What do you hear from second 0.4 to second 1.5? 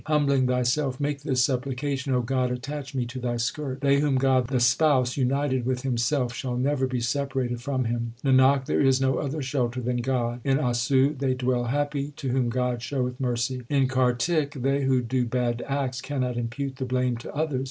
thyself make this